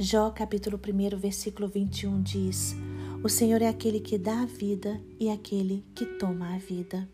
Jó 0.00 0.30
capítulo 0.30 0.78
1, 0.78 1.18
versículo 1.18 1.66
21 1.66 2.22
diz: 2.22 2.76
O 3.20 3.28
Senhor 3.28 3.60
é 3.60 3.66
aquele 3.66 3.98
que 3.98 4.16
dá 4.16 4.42
a 4.42 4.46
vida 4.46 5.02
e 5.18 5.28
aquele 5.28 5.84
que 5.92 6.06
toma 6.06 6.54
a 6.54 6.58
vida. 6.58 7.08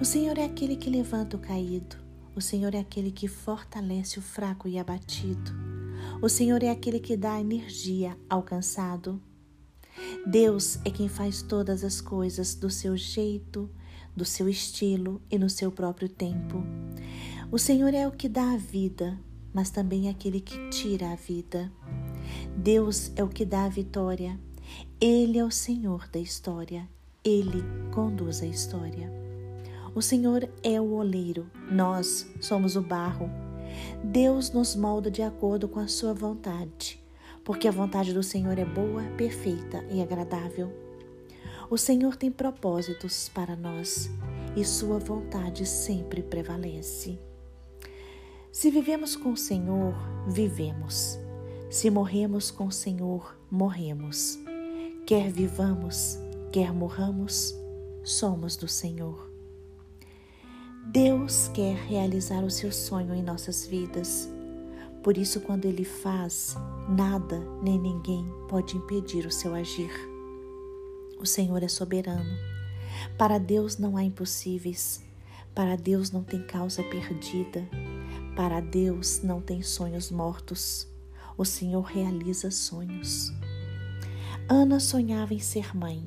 O 0.00 0.04
Senhor 0.04 0.38
é 0.38 0.44
aquele 0.46 0.76
que 0.76 0.88
levanta 0.88 1.36
o 1.36 1.38
caído. 1.38 1.96
O 2.34 2.40
Senhor 2.40 2.74
é 2.74 2.78
aquele 2.78 3.12
que 3.12 3.28
fortalece 3.28 4.18
o 4.18 4.22
fraco 4.22 4.66
e 4.66 4.78
abatido. 4.78 5.52
O 6.22 6.28
Senhor 6.30 6.62
é 6.62 6.70
aquele 6.70 6.98
que 6.98 7.18
dá 7.18 7.38
energia 7.38 8.16
ao 8.30 8.42
cansado. 8.42 9.20
Deus 10.26 10.78
é 10.86 10.90
quem 10.90 11.06
faz 11.06 11.42
todas 11.42 11.84
as 11.84 12.00
coisas 12.00 12.54
do 12.54 12.70
seu 12.70 12.96
jeito, 12.96 13.70
do 14.16 14.24
seu 14.24 14.48
estilo 14.48 15.20
e 15.30 15.38
no 15.38 15.50
seu 15.50 15.70
próprio 15.70 16.08
tempo. 16.08 16.64
O 17.52 17.58
Senhor 17.58 17.92
é 17.92 18.08
o 18.08 18.10
que 18.10 18.26
dá 18.26 18.54
a 18.54 18.56
vida, 18.56 19.20
mas 19.54 19.70
também 19.70 20.08
é 20.08 20.10
aquele 20.10 20.40
que 20.40 20.68
tira 20.68 21.12
a 21.12 21.14
vida. 21.14 21.72
Deus 22.56 23.12
é 23.14 23.22
o 23.22 23.28
que 23.28 23.44
dá 23.44 23.64
a 23.64 23.68
vitória. 23.68 24.38
Ele 25.00 25.38
é 25.38 25.44
o 25.44 25.50
Senhor 25.50 26.08
da 26.08 26.18
história. 26.18 26.88
Ele 27.24 27.62
conduz 27.92 28.42
a 28.42 28.46
história. 28.46 29.10
O 29.94 30.02
Senhor 30.02 30.48
é 30.62 30.80
o 30.80 30.94
oleiro, 30.94 31.48
nós 31.70 32.28
somos 32.40 32.74
o 32.74 32.82
barro. 32.82 33.30
Deus 34.02 34.50
nos 34.50 34.74
molda 34.74 35.08
de 35.08 35.22
acordo 35.22 35.68
com 35.68 35.78
a 35.78 35.86
sua 35.86 36.12
vontade, 36.12 37.00
porque 37.44 37.68
a 37.68 37.70
vontade 37.70 38.12
do 38.12 38.22
Senhor 38.22 38.58
é 38.58 38.64
boa, 38.64 39.04
perfeita 39.16 39.84
e 39.90 40.02
agradável. 40.02 40.72
O 41.70 41.78
Senhor 41.78 42.16
tem 42.16 42.30
propósitos 42.30 43.28
para 43.28 43.54
nós 43.54 44.10
e 44.56 44.64
sua 44.64 44.98
vontade 44.98 45.64
sempre 45.64 46.22
prevalece. 46.22 47.18
Se 48.54 48.70
vivemos 48.70 49.16
com 49.16 49.32
o 49.32 49.36
Senhor, 49.36 49.92
vivemos. 50.28 51.18
Se 51.68 51.90
morremos 51.90 52.52
com 52.52 52.66
o 52.68 52.72
Senhor, 52.72 53.36
morremos. 53.50 54.38
Quer 55.04 55.28
vivamos, 55.28 56.16
quer 56.52 56.72
morramos, 56.72 57.52
somos 58.04 58.54
do 58.54 58.68
Senhor. 58.68 59.28
Deus 60.86 61.48
quer 61.48 61.74
realizar 61.74 62.44
o 62.44 62.50
seu 62.50 62.70
sonho 62.70 63.12
em 63.12 63.24
nossas 63.24 63.66
vidas. 63.66 64.30
Por 65.02 65.18
isso, 65.18 65.40
quando 65.40 65.64
Ele 65.64 65.84
faz, 65.84 66.54
nada 66.88 67.40
nem 67.60 67.76
ninguém 67.76 68.24
pode 68.48 68.76
impedir 68.76 69.26
o 69.26 69.32
seu 69.32 69.52
agir. 69.52 69.90
O 71.18 71.26
Senhor 71.26 71.60
é 71.60 71.68
soberano. 71.68 72.38
Para 73.18 73.36
Deus 73.36 73.78
não 73.78 73.96
há 73.96 74.04
impossíveis. 74.04 75.02
Para 75.52 75.76
Deus 75.76 76.12
não 76.12 76.22
tem 76.22 76.40
causa 76.46 76.84
perdida. 76.84 77.68
Para 78.36 78.58
Deus 78.58 79.22
não 79.22 79.40
tem 79.40 79.62
sonhos 79.62 80.10
mortos. 80.10 80.88
O 81.38 81.44
Senhor 81.44 81.82
realiza 81.82 82.50
sonhos. 82.50 83.32
Ana 84.48 84.80
sonhava 84.80 85.32
em 85.32 85.38
ser 85.38 85.76
mãe. 85.76 86.04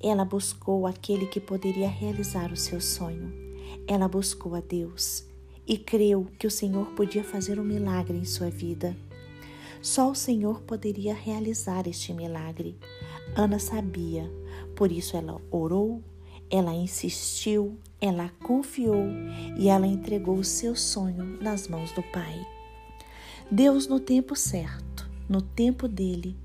Ela 0.00 0.24
buscou 0.24 0.86
aquele 0.86 1.26
que 1.26 1.40
poderia 1.40 1.88
realizar 1.88 2.52
o 2.52 2.56
seu 2.56 2.80
sonho. 2.80 3.32
Ela 3.88 4.06
buscou 4.06 4.54
a 4.54 4.60
Deus 4.60 5.24
e 5.66 5.76
creu 5.76 6.28
que 6.38 6.46
o 6.46 6.50
Senhor 6.50 6.86
podia 6.92 7.24
fazer 7.24 7.58
um 7.58 7.64
milagre 7.64 8.16
em 8.16 8.24
sua 8.24 8.50
vida. 8.50 8.96
Só 9.82 10.12
o 10.12 10.14
Senhor 10.14 10.62
poderia 10.62 11.12
realizar 11.12 11.88
este 11.88 12.12
milagre. 12.12 12.78
Ana 13.34 13.58
sabia, 13.58 14.30
por 14.76 14.92
isso 14.92 15.16
ela 15.16 15.40
orou, 15.50 16.04
ela 16.50 16.72
insistiu, 16.72 17.78
ela 18.00 18.30
confiou 18.42 19.06
e 19.56 19.68
ela 19.68 19.86
entregou 19.86 20.36
o 20.36 20.44
seu 20.44 20.74
sonho 20.74 21.38
nas 21.40 21.68
mãos 21.68 21.92
do 21.92 22.02
Pai. 22.02 22.46
Deus, 23.50 23.86
no 23.86 23.98
tempo 24.00 24.36
certo, 24.36 25.08
no 25.28 25.42
tempo 25.42 25.88
dele, 25.88 26.36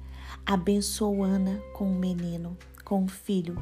abençoou 0.45 1.23
Ana 1.23 1.61
com 1.73 1.85
um 1.85 1.97
menino, 1.97 2.57
com 2.83 3.03
um 3.03 3.07
filho, 3.07 3.55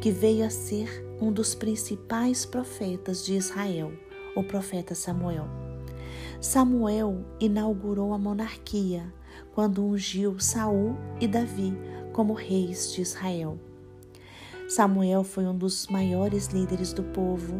que 0.00 0.10
veio 0.10 0.44
a 0.44 0.50
ser 0.50 1.04
um 1.20 1.32
dos 1.32 1.54
principais 1.54 2.44
profetas 2.46 3.24
de 3.24 3.34
Israel, 3.34 3.92
o 4.36 4.42
profeta 4.44 4.94
Samuel. 4.94 5.46
Samuel 6.40 7.24
inaugurou 7.40 8.12
a 8.12 8.18
monarquia 8.18 9.12
quando 9.52 9.84
ungiu 9.84 10.38
Saul 10.38 10.96
e 11.20 11.26
Davi 11.26 11.76
como 12.12 12.32
reis 12.32 12.92
de 12.92 13.02
Israel. 13.02 13.58
Samuel 14.68 15.24
foi 15.24 15.46
um 15.46 15.56
dos 15.56 15.86
maiores 15.86 16.48
líderes 16.48 16.92
do 16.92 17.02
povo 17.02 17.54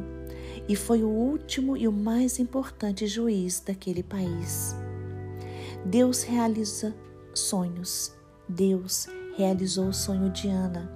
e 0.69 0.77
foi 0.77 1.03
o 1.03 1.09
último 1.09 1.75
e 1.75 1.89
o 1.89 1.93
mais 1.93 2.39
importante 2.39 3.07
juiz 3.07 3.61
daquele 3.61 4.03
país. 4.03 4.77
Deus 5.87 6.23
realiza 6.23 6.95
sonhos. 7.35 8.13
Deus 8.47 9.07
realizou 9.37 9.89
o 9.89 9.95
sonho 9.95 10.31
de 10.31 10.49
Ana 10.49 10.93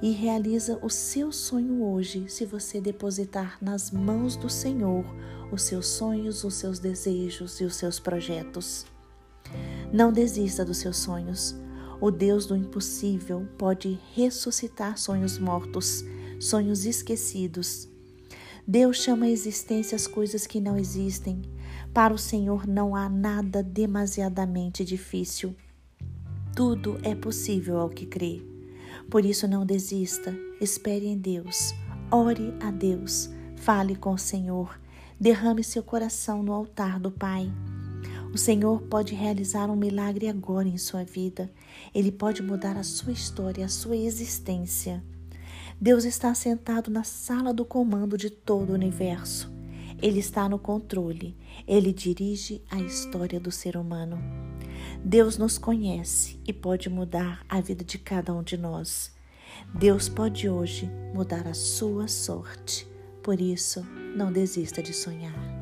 e 0.00 0.10
realiza 0.10 0.78
o 0.82 0.90
seu 0.90 1.30
sonho 1.30 1.84
hoje 1.84 2.28
se 2.28 2.44
você 2.44 2.80
depositar 2.80 3.56
nas 3.60 3.90
mãos 3.90 4.34
do 4.34 4.48
Senhor 4.48 5.04
os 5.52 5.62
seus 5.62 5.86
sonhos, 5.86 6.42
os 6.42 6.54
seus 6.54 6.80
desejos 6.80 7.60
e 7.60 7.64
os 7.64 7.76
seus 7.76 8.00
projetos. 8.00 8.84
Não 9.92 10.12
desista 10.12 10.64
dos 10.64 10.78
seus 10.78 10.96
sonhos. 10.96 11.54
O 12.02 12.10
Deus 12.10 12.46
do 12.46 12.56
impossível 12.56 13.46
pode 13.56 13.96
ressuscitar 14.12 14.98
sonhos 14.98 15.38
mortos, 15.38 16.04
sonhos 16.40 16.84
esquecidos. 16.84 17.88
Deus 18.66 18.96
chama 18.96 19.26
à 19.26 19.30
existência 19.30 19.94
as 19.94 20.08
coisas 20.08 20.44
que 20.44 20.60
não 20.60 20.76
existem. 20.76 21.40
Para 21.94 22.12
o 22.12 22.18
Senhor 22.18 22.66
não 22.66 22.96
há 22.96 23.08
nada 23.08 23.62
demasiadamente 23.62 24.84
difícil. 24.84 25.54
Tudo 26.56 26.98
é 27.04 27.14
possível 27.14 27.78
ao 27.78 27.88
que 27.88 28.04
crê. 28.04 28.42
Por 29.08 29.24
isso, 29.24 29.46
não 29.46 29.64
desista, 29.64 30.36
espere 30.60 31.06
em 31.06 31.16
Deus, 31.16 31.72
ore 32.10 32.52
a 32.60 32.72
Deus, 32.72 33.30
fale 33.54 33.94
com 33.94 34.14
o 34.14 34.18
Senhor, 34.18 34.76
derrame 35.20 35.62
seu 35.62 35.84
coração 35.84 36.42
no 36.42 36.52
altar 36.52 36.98
do 36.98 37.12
Pai. 37.12 37.48
O 38.32 38.38
Senhor 38.38 38.80
pode 38.82 39.14
realizar 39.14 39.68
um 39.68 39.76
milagre 39.76 40.26
agora 40.26 40.66
em 40.66 40.78
sua 40.78 41.04
vida. 41.04 41.52
Ele 41.94 42.10
pode 42.10 42.42
mudar 42.42 42.78
a 42.78 42.82
sua 42.82 43.12
história, 43.12 43.66
a 43.66 43.68
sua 43.68 43.94
existência. 43.94 45.04
Deus 45.78 46.04
está 46.04 46.32
sentado 46.34 46.90
na 46.90 47.04
sala 47.04 47.52
do 47.52 47.64
comando 47.64 48.16
de 48.16 48.30
todo 48.30 48.70
o 48.70 48.74
universo. 48.74 49.52
Ele 50.00 50.18
está 50.18 50.48
no 50.48 50.58
controle. 50.58 51.36
Ele 51.68 51.92
dirige 51.92 52.62
a 52.70 52.80
história 52.80 53.38
do 53.38 53.52
ser 53.52 53.76
humano. 53.76 54.18
Deus 55.04 55.36
nos 55.36 55.58
conhece 55.58 56.40
e 56.46 56.54
pode 56.54 56.88
mudar 56.88 57.44
a 57.48 57.60
vida 57.60 57.84
de 57.84 57.98
cada 57.98 58.32
um 58.32 58.42
de 58.42 58.56
nós. 58.56 59.12
Deus 59.74 60.08
pode 60.08 60.48
hoje 60.48 60.90
mudar 61.12 61.46
a 61.46 61.52
sua 61.52 62.08
sorte. 62.08 62.88
Por 63.22 63.40
isso, 63.40 63.86
não 64.16 64.32
desista 64.32 64.82
de 64.82 64.94
sonhar. 64.94 65.61